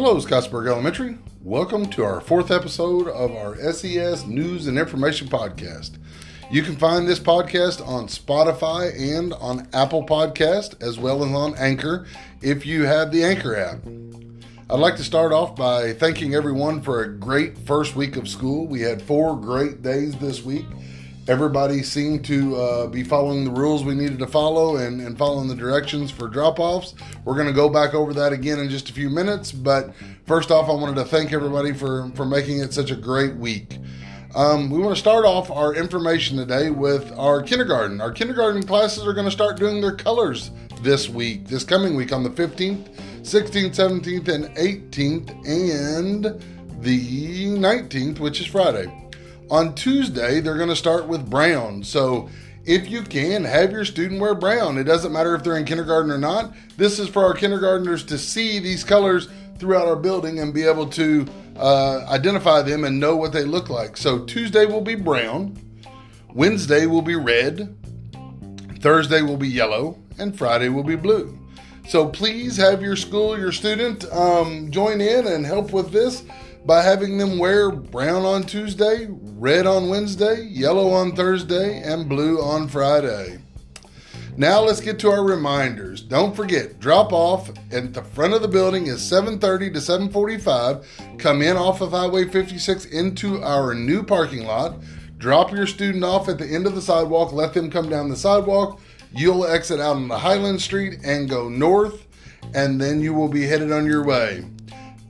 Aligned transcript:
Hello, 0.00 0.14
Scottsburg 0.18 0.68
Elementary. 0.68 1.18
Welcome 1.42 1.86
to 1.90 2.04
our 2.04 2.20
fourth 2.20 2.52
episode 2.52 3.08
of 3.08 3.34
our 3.34 3.56
SES 3.72 4.26
News 4.26 4.68
and 4.68 4.78
Information 4.78 5.26
Podcast. 5.26 5.98
You 6.52 6.62
can 6.62 6.76
find 6.76 7.08
this 7.08 7.18
podcast 7.18 7.84
on 7.84 8.06
Spotify 8.06 8.96
and 8.96 9.32
on 9.32 9.66
Apple 9.72 10.06
Podcast, 10.06 10.80
as 10.80 11.00
well 11.00 11.24
as 11.24 11.32
on 11.32 11.56
Anchor 11.56 12.06
if 12.40 12.64
you 12.64 12.84
have 12.84 13.10
the 13.10 13.24
Anchor 13.24 13.56
app. 13.56 13.80
I'd 14.70 14.78
like 14.78 14.94
to 14.98 15.02
start 15.02 15.32
off 15.32 15.56
by 15.56 15.94
thanking 15.94 16.32
everyone 16.32 16.80
for 16.80 17.02
a 17.02 17.12
great 17.12 17.58
first 17.58 17.96
week 17.96 18.16
of 18.16 18.28
school. 18.28 18.68
We 18.68 18.82
had 18.82 19.02
four 19.02 19.34
great 19.34 19.82
days 19.82 20.16
this 20.18 20.44
week 20.44 20.66
everybody 21.28 21.82
seemed 21.82 22.24
to 22.24 22.56
uh, 22.56 22.86
be 22.86 23.04
following 23.04 23.44
the 23.44 23.50
rules 23.50 23.84
we 23.84 23.94
needed 23.94 24.18
to 24.18 24.26
follow 24.26 24.76
and, 24.76 25.00
and 25.00 25.16
following 25.18 25.46
the 25.46 25.54
directions 25.54 26.10
for 26.10 26.26
drop 26.26 26.58
offs. 26.58 26.94
We're 27.24 27.34
going 27.34 27.46
to 27.46 27.52
go 27.52 27.68
back 27.68 27.92
over 27.92 28.14
that 28.14 28.32
again 28.32 28.58
in 28.58 28.70
just 28.70 28.88
a 28.88 28.94
few 28.94 29.10
minutes. 29.10 29.52
But 29.52 29.92
first 30.26 30.50
off, 30.50 30.70
I 30.70 30.72
wanted 30.72 30.96
to 30.96 31.04
thank 31.04 31.34
everybody 31.34 31.74
for, 31.74 32.10
for 32.14 32.24
making 32.24 32.60
it 32.60 32.72
such 32.72 32.90
a 32.90 32.96
great 32.96 33.36
week. 33.36 33.76
Um, 34.34 34.70
we 34.70 34.78
want 34.78 34.94
to 34.94 35.00
start 35.00 35.26
off 35.26 35.50
our 35.50 35.74
information 35.74 36.38
today 36.38 36.70
with 36.70 37.12
our 37.18 37.42
kindergarten. 37.42 38.00
Our 38.00 38.12
kindergarten 38.12 38.62
classes 38.62 39.06
are 39.06 39.12
going 39.12 39.26
to 39.26 39.30
start 39.30 39.58
doing 39.58 39.82
their 39.82 39.96
colors 39.96 40.50
this 40.80 41.10
week, 41.10 41.46
this 41.46 41.62
coming 41.62 41.94
week 41.94 42.12
on 42.12 42.22
the 42.22 42.30
15th, 42.30 42.88
16th, 43.20 43.74
17th, 43.74 44.28
and 44.28 44.44
18th, 44.56 45.46
and 45.46 46.24
the 46.82 47.46
19th, 47.46 48.18
which 48.18 48.40
is 48.40 48.46
Friday. 48.46 49.07
On 49.50 49.74
Tuesday, 49.74 50.40
they're 50.40 50.56
going 50.56 50.68
to 50.68 50.76
start 50.76 51.06
with 51.06 51.30
brown. 51.30 51.82
So 51.82 52.28
if 52.66 52.90
you 52.90 53.02
can, 53.02 53.44
have 53.44 53.72
your 53.72 53.86
student 53.86 54.20
wear 54.20 54.34
brown. 54.34 54.76
It 54.76 54.84
doesn't 54.84 55.12
matter 55.12 55.34
if 55.34 55.42
they're 55.42 55.56
in 55.56 55.64
kindergarten 55.64 56.10
or 56.10 56.18
not. 56.18 56.52
This 56.76 56.98
is 56.98 57.08
for 57.08 57.24
our 57.24 57.32
kindergartners 57.32 58.04
to 58.04 58.18
see 58.18 58.58
these 58.58 58.84
colors 58.84 59.28
throughout 59.58 59.88
our 59.88 59.96
building 59.96 60.40
and 60.40 60.52
be 60.52 60.64
able 60.64 60.86
to 60.88 61.26
uh, 61.56 62.04
identify 62.08 62.60
them 62.60 62.84
and 62.84 63.00
know 63.00 63.16
what 63.16 63.32
they 63.32 63.44
look 63.44 63.70
like. 63.70 63.96
So 63.96 64.24
Tuesday 64.24 64.66
will 64.66 64.82
be 64.82 64.94
brown, 64.94 65.56
Wednesday 66.34 66.84
will 66.84 67.02
be 67.02 67.16
red, 67.16 67.74
Thursday 68.80 69.22
will 69.22 69.38
be 69.38 69.48
yellow, 69.48 69.98
and 70.18 70.36
Friday 70.36 70.68
will 70.68 70.84
be 70.84 70.94
blue. 70.94 71.36
So 71.88 72.06
please 72.06 72.56
have 72.58 72.82
your 72.82 72.96
school, 72.96 73.38
your 73.38 73.50
student 73.50 74.04
um, 74.12 74.70
join 74.70 75.00
in 75.00 75.26
and 75.26 75.46
help 75.46 75.72
with 75.72 75.90
this 75.90 76.22
by 76.68 76.82
having 76.82 77.16
them 77.16 77.38
wear 77.38 77.70
brown 77.70 78.26
on 78.26 78.42
Tuesday, 78.42 79.06
red 79.08 79.66
on 79.66 79.88
Wednesday, 79.88 80.42
yellow 80.42 80.90
on 80.90 81.16
Thursday, 81.16 81.80
and 81.80 82.10
blue 82.10 82.42
on 82.42 82.68
Friday. 82.68 83.38
Now 84.36 84.60
let's 84.60 84.82
get 84.82 84.98
to 84.98 85.10
our 85.10 85.24
reminders. 85.24 86.02
Don't 86.02 86.36
forget, 86.36 86.78
drop 86.78 87.10
off 87.10 87.50
at 87.72 87.94
the 87.94 88.02
front 88.02 88.34
of 88.34 88.42
the 88.42 88.48
building 88.48 88.86
is 88.86 89.00
7:30 89.00 89.70
to 89.72 89.80
7:45. 89.80 90.84
Come 91.16 91.40
in 91.40 91.56
off 91.56 91.80
of 91.80 91.92
Highway 91.92 92.28
56 92.28 92.84
into 92.84 93.42
our 93.42 93.72
new 93.72 94.02
parking 94.02 94.44
lot. 94.44 94.74
Drop 95.16 95.50
your 95.50 95.66
student 95.66 96.04
off 96.04 96.28
at 96.28 96.36
the 96.36 96.46
end 96.46 96.66
of 96.66 96.74
the 96.74 96.82
sidewalk. 96.82 97.32
Let 97.32 97.54
them 97.54 97.70
come 97.70 97.88
down 97.88 98.10
the 98.10 98.14
sidewalk. 98.14 98.78
You'll 99.10 99.46
exit 99.46 99.80
out 99.80 99.96
on 99.96 100.08
the 100.08 100.18
Highland 100.18 100.60
Street 100.60 100.98
and 101.02 101.30
go 101.30 101.48
north, 101.48 102.06
and 102.52 102.78
then 102.78 103.00
you 103.00 103.14
will 103.14 103.28
be 103.28 103.46
headed 103.46 103.72
on 103.72 103.86
your 103.86 104.04
way. 104.04 104.44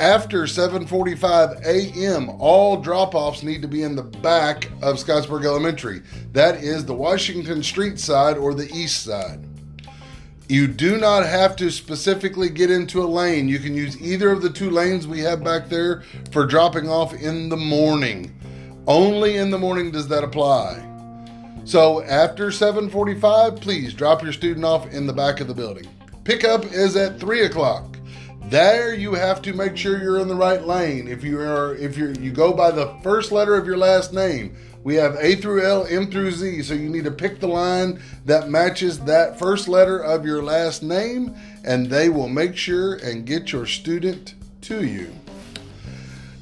After 0.00 0.42
7:45 0.42 1.64
a.m., 1.64 2.28
all 2.40 2.78
drop-offs 2.78 3.44
need 3.44 3.62
to 3.62 3.68
be 3.68 3.84
in 3.84 3.94
the 3.94 4.02
back 4.02 4.64
of 4.82 4.96
Scottsburg 4.96 5.44
Elementary. 5.44 6.02
That 6.32 6.56
is 6.56 6.84
the 6.84 6.94
Washington 6.94 7.62
Street 7.62 8.00
side 8.00 8.36
or 8.36 8.54
the 8.54 8.68
east 8.74 9.04
side. 9.04 9.46
You 10.48 10.66
do 10.66 10.98
not 10.98 11.24
have 11.24 11.54
to 11.56 11.70
specifically 11.70 12.50
get 12.50 12.72
into 12.72 13.04
a 13.04 13.06
lane. 13.06 13.46
You 13.48 13.60
can 13.60 13.74
use 13.74 14.00
either 14.02 14.30
of 14.30 14.42
the 14.42 14.50
two 14.50 14.68
lanes 14.68 15.06
we 15.06 15.20
have 15.20 15.44
back 15.44 15.68
there 15.68 16.02
for 16.32 16.44
dropping 16.44 16.88
off 16.88 17.14
in 17.14 17.48
the 17.48 17.56
morning. 17.56 18.34
Only 18.88 19.36
in 19.36 19.50
the 19.50 19.58
morning 19.58 19.92
does 19.92 20.08
that 20.08 20.24
apply. 20.24 20.84
So 21.64 22.02
after 22.02 22.50
7:45, 22.50 23.60
please 23.60 23.94
drop 23.94 24.24
your 24.24 24.32
student 24.32 24.66
off 24.66 24.92
in 24.92 25.06
the 25.06 25.12
back 25.12 25.38
of 25.38 25.46
the 25.46 25.54
building. 25.54 25.86
Pickup 26.24 26.64
is 26.72 26.96
at 26.96 27.20
3 27.20 27.42
o'clock. 27.42 27.93
There 28.48 28.94
you 28.94 29.14
have 29.14 29.40
to 29.42 29.54
make 29.54 29.76
sure 29.76 30.00
you're 30.00 30.20
in 30.20 30.28
the 30.28 30.34
right 30.34 30.62
lane. 30.62 31.08
If 31.08 31.24
you 31.24 31.40
are 31.40 31.74
if 31.76 31.96
you 31.96 32.14
you 32.20 32.30
go 32.30 32.52
by 32.52 32.70
the 32.70 32.94
first 33.02 33.32
letter 33.32 33.56
of 33.56 33.66
your 33.66 33.78
last 33.78 34.12
name, 34.12 34.54
we 34.84 34.96
have 34.96 35.16
A 35.18 35.36
through 35.36 35.64
L, 35.64 35.86
M 35.88 36.10
through 36.10 36.30
Z, 36.30 36.62
so 36.62 36.74
you 36.74 36.90
need 36.90 37.04
to 37.04 37.10
pick 37.10 37.40
the 37.40 37.48
line 37.48 38.00
that 38.26 38.50
matches 38.50 39.00
that 39.00 39.38
first 39.38 39.66
letter 39.66 39.98
of 39.98 40.26
your 40.26 40.42
last 40.42 40.82
name 40.82 41.34
and 41.64 41.86
they 41.86 42.10
will 42.10 42.28
make 42.28 42.54
sure 42.54 42.96
and 42.96 43.24
get 43.24 43.50
your 43.50 43.64
student 43.64 44.34
to 44.60 44.84
you. 44.84 45.10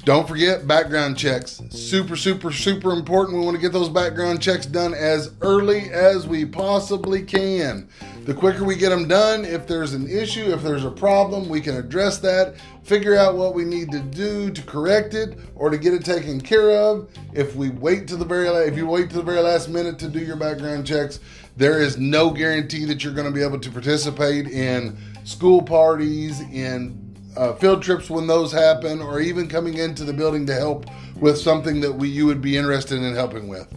Don't 0.03 0.27
forget 0.27 0.67
background 0.67 1.17
checks. 1.17 1.61
Super, 1.69 2.17
super, 2.17 2.51
super 2.51 2.91
important. 2.91 3.39
We 3.39 3.45
want 3.45 3.55
to 3.55 3.61
get 3.61 3.71
those 3.71 3.87
background 3.87 4.41
checks 4.41 4.65
done 4.65 4.93
as 4.93 5.31
early 5.39 5.91
as 5.91 6.27
we 6.27 6.43
possibly 6.43 7.23
can. 7.23 7.87
The 8.25 8.33
quicker 8.33 8.63
we 8.63 8.77
get 8.77 8.89
them 8.89 9.05
done, 9.05 9.43
if 9.43 9.67
there's 9.67 9.93
an 9.93 10.09
issue, 10.09 10.53
if 10.53 10.61
there's 10.61 10.85
a 10.85 10.91
problem, 10.91 11.49
we 11.49 11.59
can 11.59 11.75
address 11.75 12.19
that, 12.19 12.55
figure 12.81 13.17
out 13.17 13.35
what 13.35 13.53
we 13.53 13.65
need 13.65 13.91
to 13.91 13.99
do 13.99 14.49
to 14.49 14.61
correct 14.61 15.13
it 15.13 15.37
or 15.55 15.69
to 15.69 15.77
get 15.77 15.93
it 15.93 16.05
taken 16.05 16.39
care 16.39 16.71
of. 16.71 17.09
If 17.33 17.53
we 17.57 17.69
wait 17.69 18.07
to 18.07 18.15
the 18.15 18.23
very 18.23 18.47
last, 18.47 18.69
if 18.69 18.77
you 18.77 18.87
wait 18.87 19.09
to 19.09 19.17
the 19.17 19.23
very 19.23 19.41
last 19.41 19.67
minute 19.67 19.99
to 19.99 20.07
do 20.07 20.19
your 20.19 20.37
background 20.37 20.87
checks, 20.87 21.19
there 21.57 21.81
is 21.81 21.97
no 21.97 22.29
guarantee 22.29 22.85
that 22.85 23.03
you're 23.03 23.13
going 23.13 23.27
to 23.27 23.33
be 23.33 23.43
able 23.43 23.59
to 23.59 23.69
participate 23.69 24.47
in 24.47 24.97
school 25.25 25.61
parties, 25.61 26.39
in 26.39 26.97
uh, 27.35 27.53
field 27.55 27.83
trips 27.83 28.09
when 28.09 28.25
those 28.25 28.53
happen, 28.53 29.01
or 29.01 29.19
even 29.19 29.49
coming 29.49 29.77
into 29.77 30.05
the 30.05 30.13
building 30.13 30.45
to 30.45 30.53
help 30.53 30.85
with 31.17 31.37
something 31.37 31.81
that 31.81 31.91
we 31.91 32.07
you 32.07 32.25
would 32.25 32.41
be 32.41 32.55
interested 32.55 33.01
in 33.01 33.15
helping 33.15 33.49
with. 33.49 33.67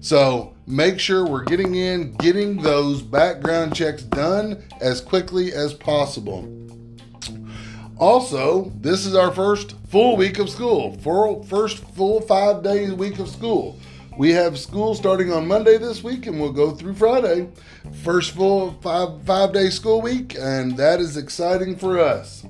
So 0.00 0.54
make 0.66 1.00
sure 1.00 1.26
we're 1.26 1.44
getting 1.44 1.74
in, 1.74 2.12
getting 2.14 2.62
those 2.62 3.02
background 3.02 3.74
checks 3.74 4.02
done 4.02 4.62
as 4.80 5.00
quickly 5.00 5.52
as 5.52 5.74
possible. 5.74 6.52
Also, 7.98 8.70
this 8.80 9.06
is 9.06 9.14
our 9.14 9.32
first 9.32 9.74
full 9.88 10.16
week 10.16 10.38
of 10.38 10.50
school, 10.50 10.96
for 10.98 11.42
first 11.44 11.78
full 11.78 12.20
five 12.20 12.62
days 12.62 12.92
week 12.92 13.18
of 13.18 13.28
school. 13.28 13.78
We 14.18 14.30
have 14.32 14.58
school 14.58 14.94
starting 14.94 15.32
on 15.32 15.46
Monday 15.46 15.78
this 15.78 16.02
week, 16.02 16.26
and 16.26 16.40
we'll 16.40 16.52
go 16.52 16.72
through 16.72 16.94
Friday. 16.94 17.48
First 18.02 18.32
full 18.32 18.72
five 18.82 19.22
five 19.24 19.52
day 19.52 19.70
school 19.70 20.02
week, 20.02 20.36
and 20.38 20.76
that 20.76 21.00
is 21.00 21.16
exciting 21.16 21.76
for 21.76 21.98
us. 21.98 22.44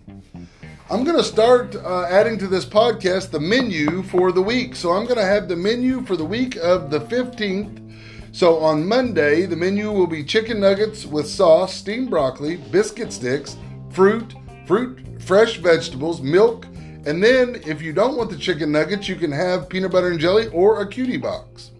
I'm 0.88 1.02
going 1.02 1.16
to 1.16 1.24
start 1.24 1.74
uh, 1.74 2.04
adding 2.04 2.38
to 2.38 2.46
this 2.46 2.64
podcast 2.64 3.32
the 3.32 3.40
menu 3.40 4.04
for 4.04 4.30
the 4.30 4.40
week. 4.40 4.76
So 4.76 4.92
I'm 4.92 5.02
going 5.02 5.18
to 5.18 5.24
have 5.24 5.48
the 5.48 5.56
menu 5.56 6.06
for 6.06 6.16
the 6.16 6.24
week 6.24 6.54
of 6.54 6.90
the 6.90 7.00
15th. 7.00 7.82
So 8.30 8.58
on 8.58 8.86
Monday, 8.86 9.46
the 9.46 9.56
menu 9.56 9.90
will 9.90 10.06
be 10.06 10.22
chicken 10.22 10.60
nuggets 10.60 11.04
with 11.04 11.26
sauce, 11.26 11.74
steamed 11.74 12.08
broccoli, 12.08 12.58
biscuit 12.70 13.12
sticks, 13.12 13.56
fruit, 13.90 14.36
fruit, 14.64 15.00
fresh 15.20 15.56
vegetables, 15.56 16.20
milk, 16.20 16.66
and 17.04 17.20
then 17.20 17.60
if 17.66 17.82
you 17.82 17.92
don't 17.92 18.16
want 18.16 18.30
the 18.30 18.38
chicken 18.38 18.70
nuggets, 18.70 19.08
you 19.08 19.16
can 19.16 19.32
have 19.32 19.68
peanut 19.68 19.90
butter 19.90 20.12
and 20.12 20.20
jelly 20.20 20.46
or 20.48 20.82
a 20.82 20.88
cutie 20.88 21.16
box. 21.16 21.72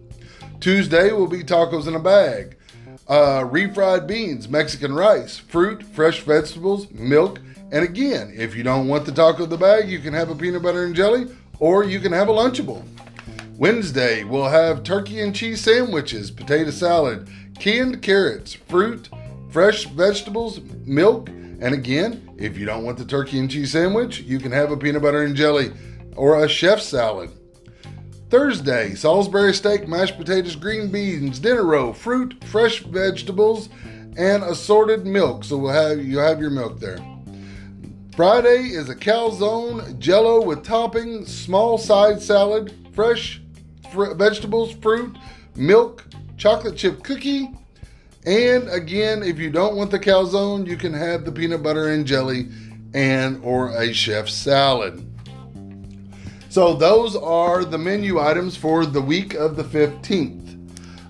Tuesday 0.59 1.13
will 1.13 1.27
be 1.27 1.45
tacos 1.45 1.87
in 1.87 1.95
a 1.95 1.99
bag, 1.99 2.57
uh, 3.07 3.43
refried 3.43 4.07
beans, 4.07 4.49
Mexican 4.49 4.93
rice, 4.93 5.37
fruit, 5.37 5.83
fresh 5.83 6.21
vegetables, 6.21 6.89
milk, 6.91 7.39
and 7.71 7.83
again, 7.83 8.33
if 8.35 8.55
you 8.55 8.63
don't 8.63 8.87
want 8.87 9.05
the 9.05 9.11
taco 9.11 9.43
of 9.43 9.49
the 9.49 9.57
bag, 9.57 9.89
you 9.89 9.99
can 9.99 10.13
have 10.13 10.29
a 10.29 10.35
peanut 10.35 10.63
butter 10.63 10.85
and 10.85 10.95
jelly 10.95 11.27
or 11.59 11.83
you 11.83 11.99
can 11.99 12.11
have 12.11 12.29
a 12.29 12.33
Lunchable. 12.33 12.83
Wednesday, 13.57 14.23
we'll 14.23 14.47
have 14.47 14.83
turkey 14.83 15.19
and 15.19 15.35
cheese 15.35 15.61
sandwiches, 15.61 16.29
potato 16.29 16.69
salad, 16.69 17.27
canned 17.59 18.01
carrots, 18.01 18.53
fruit, 18.53 19.09
fresh 19.49 19.85
vegetables, 19.85 20.59
milk, 20.85 21.29
and 21.29 21.73
again, 21.73 22.35
if 22.37 22.57
you 22.57 22.65
don't 22.65 22.83
want 22.83 22.99
the 22.99 23.05
turkey 23.05 23.39
and 23.39 23.49
cheese 23.49 23.71
sandwich, 23.71 24.21
you 24.21 24.37
can 24.39 24.51
have 24.51 24.71
a 24.71 24.77
peanut 24.77 25.01
butter 25.01 25.23
and 25.23 25.35
jelly 25.35 25.71
or 26.15 26.43
a 26.43 26.47
chef 26.47 26.79
salad. 26.79 27.31
Thursday, 28.29 28.93
Salisbury 28.93 29.53
steak, 29.53 29.87
mashed 29.87 30.17
potatoes, 30.17 30.57
green 30.57 30.91
beans, 30.91 31.39
dinner 31.39 31.63
roll, 31.63 31.93
fruit, 31.93 32.43
fresh 32.45 32.79
vegetables, 32.79 33.69
and 34.17 34.43
assorted 34.43 35.05
milk. 35.05 35.45
So 35.45 35.57
we'll 35.57 35.71
have 35.71 36.03
you 36.03 36.17
have 36.17 36.41
your 36.41 36.49
milk 36.49 36.79
there. 36.79 36.99
Friday 38.17 38.69
is 38.69 38.89
a 38.89 38.95
calzone 38.95 39.97
jello 39.99 40.43
with 40.43 40.65
topping, 40.65 41.25
small 41.25 41.77
side 41.77 42.21
salad, 42.21 42.73
fresh 42.93 43.41
fr- 43.93 44.13
vegetables, 44.15 44.73
fruit, 44.73 45.15
milk, 45.55 46.05
chocolate 46.35 46.75
chip 46.75 47.03
cookie. 47.03 47.51
And 48.25 48.67
again, 48.69 49.23
if 49.23 49.39
you 49.39 49.49
don't 49.49 49.77
want 49.77 49.91
the 49.91 49.99
calzone, 49.99 50.67
you 50.67 50.75
can 50.75 50.93
have 50.93 51.23
the 51.23 51.31
peanut 51.31 51.63
butter 51.63 51.89
and 51.89 52.05
jelly 52.05 52.49
and 52.93 53.41
or 53.41 53.69
a 53.69 53.93
chef 53.93 54.27
salad. 54.27 55.06
So 56.49 56.73
those 56.73 57.15
are 57.15 57.65
the 57.65 57.77
menu 57.77 58.19
items 58.19 58.55
for 58.55 58.85
the 58.85 59.01
week 59.01 59.33
of 59.33 59.55
the 59.55 59.63
15th. 59.63 60.43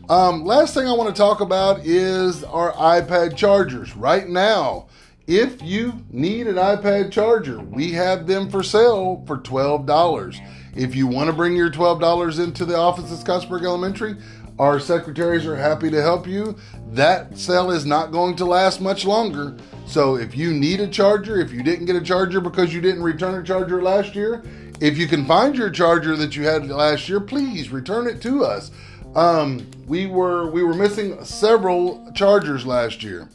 Um, 0.09 0.45
last 0.45 0.73
thing 0.73 0.87
I 0.87 0.93
want 0.93 1.13
to 1.13 1.19
talk 1.19 1.41
about 1.41 1.85
is 1.85 2.43
our 2.43 2.71
iPad 2.73 3.35
chargers. 3.35 3.95
Right 3.95 4.27
now, 4.27 4.87
If 5.27 5.61
you 5.61 6.05
need 6.09 6.47
an 6.47 6.55
iPad 6.55 7.11
charger, 7.11 7.59
we 7.59 7.91
have 7.91 8.27
them 8.27 8.49
for 8.49 8.63
sale 8.63 9.25
for 9.27 9.37
$12. 9.37 10.39
If 10.73 10.95
you 10.95 11.05
want 11.05 11.27
to 11.29 11.35
bring 11.35 11.53
your 11.53 11.69
$12 11.69 12.41
into 12.41 12.63
the 12.63 12.77
office 12.77 13.11
at 13.11 13.25
Scottsburg 13.27 13.65
Elementary, 13.65 14.15
our 14.57 14.79
secretaries 14.79 15.45
are 15.45 15.57
happy 15.57 15.91
to 15.91 16.01
help 16.01 16.27
you. 16.27 16.55
That 16.93 17.37
sale 17.37 17.71
is 17.71 17.85
not 17.85 18.13
going 18.13 18.37
to 18.37 18.45
last 18.45 18.79
much 18.79 19.03
longer. 19.03 19.57
So 19.85 20.15
if 20.15 20.33
you 20.33 20.53
need 20.53 20.79
a 20.79 20.87
charger, 20.87 21.41
if 21.41 21.51
you 21.51 21.61
didn't 21.61 21.87
get 21.87 21.97
a 21.97 22.01
charger 22.01 22.39
because 22.39 22.73
you 22.73 22.79
didn't 22.79 23.03
return 23.03 23.35
a 23.35 23.43
charger 23.43 23.81
last 23.81 24.15
year, 24.15 24.43
if 24.79 24.97
you 24.97 25.07
can 25.07 25.25
find 25.25 25.55
your 25.55 25.69
charger 25.69 26.15
that 26.15 26.35
you 26.35 26.43
had 26.43 26.69
last 26.69 27.09
year, 27.09 27.19
please 27.19 27.69
return 27.69 28.07
it 28.07 28.21
to 28.21 28.43
us. 28.43 28.71
Um, 29.15 29.69
we 29.87 30.05
were 30.05 30.49
we 30.51 30.63
were 30.63 30.73
missing 30.73 31.23
several 31.23 32.11
chargers 32.13 32.65
last 32.65 33.03
year. 33.03 33.29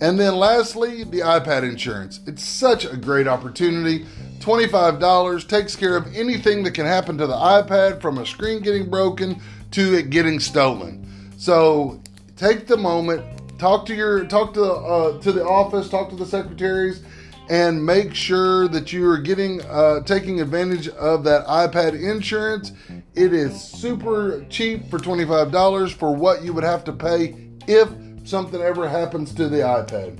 And 0.00 0.18
then 0.18 0.36
lastly, 0.36 1.02
the 1.02 1.20
iPad 1.20 1.64
insurance. 1.64 2.20
It's 2.26 2.44
such 2.44 2.84
a 2.84 2.96
great 2.96 3.26
opportunity. 3.26 4.06
$25 4.38 5.48
takes 5.48 5.74
care 5.74 5.96
of 5.96 6.14
anything 6.14 6.62
that 6.62 6.70
can 6.70 6.86
happen 6.86 7.18
to 7.18 7.26
the 7.26 7.34
iPad 7.34 8.00
from 8.00 8.18
a 8.18 8.26
screen 8.26 8.62
getting 8.62 8.88
broken 8.88 9.40
to 9.72 9.98
it 9.98 10.10
getting 10.10 10.38
stolen. 10.38 11.04
So 11.36 12.00
take 12.36 12.68
the 12.68 12.76
moment, 12.76 13.24
talk 13.58 13.86
to 13.86 13.94
your 13.94 14.24
talk 14.26 14.54
to 14.54 14.64
uh, 14.64 15.20
to 15.20 15.32
the 15.32 15.44
office, 15.44 15.88
talk 15.88 16.10
to 16.10 16.16
the 16.16 16.26
secretaries, 16.26 17.02
and 17.50 17.84
make 17.84 18.14
sure 18.14 18.68
that 18.68 18.92
you 18.92 19.08
are 19.08 19.18
getting 19.18 19.62
uh, 19.62 20.00
taking 20.02 20.40
advantage 20.40 20.88
of 20.88 21.24
that 21.24 21.46
iPad 21.46 21.94
insurance. 21.94 22.72
It 23.14 23.32
is 23.32 23.60
super 23.60 24.44
cheap 24.48 24.88
for 24.90 24.98
twenty 24.98 25.24
five 25.24 25.50
dollars 25.50 25.92
for 25.92 26.14
what 26.14 26.42
you 26.42 26.52
would 26.52 26.64
have 26.64 26.84
to 26.84 26.92
pay 26.92 27.48
if 27.66 27.88
something 28.24 28.60
ever 28.60 28.88
happens 28.88 29.32
to 29.34 29.48
the 29.48 29.58
iPad. 29.58 30.18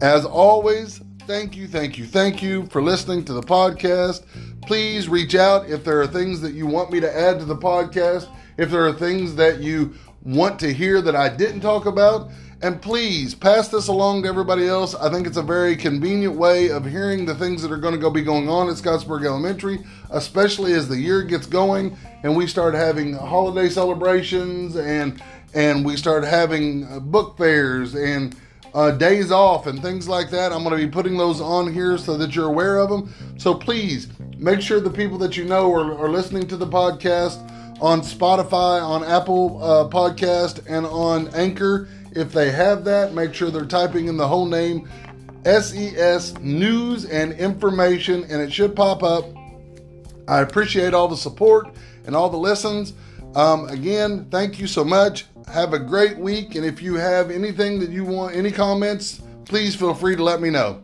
As 0.00 0.24
always, 0.24 1.00
thank 1.26 1.56
you, 1.56 1.68
thank 1.68 1.98
you, 1.98 2.06
thank 2.06 2.42
you 2.42 2.66
for 2.66 2.82
listening 2.82 3.24
to 3.26 3.32
the 3.32 3.42
podcast. 3.42 4.24
Please 4.62 5.08
reach 5.08 5.34
out 5.34 5.68
if 5.68 5.84
there 5.84 6.00
are 6.00 6.06
things 6.06 6.40
that 6.40 6.54
you 6.54 6.66
want 6.66 6.90
me 6.90 7.00
to 7.00 7.16
add 7.16 7.38
to 7.38 7.44
the 7.44 7.56
podcast 7.56 8.28
if 8.60 8.70
there 8.70 8.86
are 8.86 8.92
things 8.92 9.34
that 9.36 9.60
you 9.60 9.94
want 10.22 10.58
to 10.60 10.72
hear 10.72 11.00
that 11.00 11.16
I 11.16 11.28
didn't 11.30 11.60
talk 11.60 11.86
about. 11.86 12.30
And 12.62 12.82
please 12.82 13.34
pass 13.34 13.68
this 13.68 13.88
along 13.88 14.22
to 14.22 14.28
everybody 14.28 14.68
else. 14.68 14.94
I 14.94 15.10
think 15.10 15.26
it's 15.26 15.38
a 15.38 15.42
very 15.42 15.76
convenient 15.76 16.34
way 16.34 16.70
of 16.70 16.84
hearing 16.84 17.24
the 17.24 17.34
things 17.34 17.62
that 17.62 17.72
are 17.72 17.78
going 17.78 17.94
to 17.94 18.00
go 18.00 18.10
be 18.10 18.22
going 18.22 18.50
on 18.50 18.68
at 18.68 18.76
Scottsburg 18.76 19.24
Elementary, 19.24 19.78
especially 20.10 20.74
as 20.74 20.86
the 20.86 20.98
year 20.98 21.22
gets 21.22 21.46
going 21.46 21.96
and 22.22 22.36
we 22.36 22.46
start 22.46 22.74
having 22.74 23.14
holiday 23.14 23.68
celebrations 23.68 24.76
and 24.76 25.22
and 25.54 25.84
we 25.84 25.96
start 25.96 26.22
having 26.22 26.86
uh, 26.86 27.00
book 27.00 27.36
fairs 27.36 27.94
and 27.94 28.36
uh, 28.72 28.92
days 28.92 29.32
off 29.32 29.66
and 29.66 29.82
things 29.82 30.08
like 30.08 30.30
that. 30.30 30.52
I'm 30.52 30.62
going 30.62 30.78
to 30.78 30.86
be 30.86 30.90
putting 30.90 31.16
those 31.16 31.40
on 31.40 31.72
here 31.72 31.98
so 31.98 32.16
that 32.18 32.36
you're 32.36 32.46
aware 32.46 32.78
of 32.78 32.88
them. 32.88 33.12
So 33.36 33.54
please 33.54 34.06
make 34.36 34.60
sure 34.60 34.78
the 34.78 34.90
people 34.90 35.18
that 35.18 35.36
you 35.36 35.44
know 35.44 35.72
are, 35.74 35.98
are 35.98 36.08
listening 36.08 36.46
to 36.48 36.56
the 36.56 36.68
podcast 36.68 37.40
on 37.80 38.02
Spotify, 38.02 38.80
on 38.80 39.02
Apple 39.02 39.60
uh, 39.60 39.88
Podcast, 39.88 40.64
and 40.68 40.86
on 40.86 41.34
Anchor. 41.34 41.88
If 42.12 42.32
they 42.32 42.50
have 42.50 42.84
that, 42.84 43.14
make 43.14 43.34
sure 43.34 43.50
they're 43.50 43.64
typing 43.64 44.08
in 44.08 44.16
the 44.16 44.26
whole 44.26 44.46
name 44.46 44.88
SES 45.44 46.38
News 46.38 47.04
and 47.04 47.32
Information, 47.32 48.24
and 48.24 48.42
it 48.42 48.52
should 48.52 48.76
pop 48.76 49.02
up. 49.02 49.24
I 50.28 50.40
appreciate 50.40 50.92
all 50.92 51.08
the 51.08 51.16
support 51.16 51.68
and 52.06 52.14
all 52.14 52.28
the 52.28 52.36
listens. 52.36 52.92
Um, 53.34 53.68
again, 53.68 54.26
thank 54.30 54.58
you 54.58 54.66
so 54.66 54.84
much. 54.84 55.26
Have 55.48 55.72
a 55.72 55.78
great 55.78 56.18
week, 56.18 56.54
and 56.56 56.64
if 56.64 56.82
you 56.82 56.96
have 56.96 57.30
anything 57.30 57.80
that 57.80 57.90
you 57.90 58.04
want, 58.04 58.34
any 58.34 58.50
comments, 58.50 59.22
please 59.44 59.74
feel 59.74 59.94
free 59.94 60.16
to 60.16 60.22
let 60.22 60.40
me 60.40 60.50
know. 60.50 60.82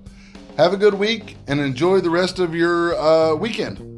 Have 0.57 0.73
a 0.73 0.77
good 0.77 0.95
week 0.95 1.37
and 1.49 1.61
enjoy 1.61 2.01
the 2.01 2.11
rest 2.11 2.39
of 2.39 2.55
your 2.55 2.97
uh, 2.99 3.35
weekend. 3.35 3.96